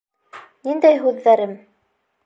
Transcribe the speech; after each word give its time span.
Ниндәй 0.69 0.97
һүҙҙәрем? 1.05 1.57